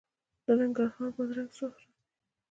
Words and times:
د 0.45 0.47
ننګرهار 0.59 1.09
بادرنګ 1.15 1.49
څه 1.55 1.63
وخت 1.65 1.79
راځي؟ 1.85 1.89